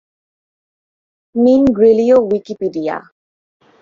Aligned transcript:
মিনগ্রেলীয় 1.35 2.17
Wikipedia 2.21 2.95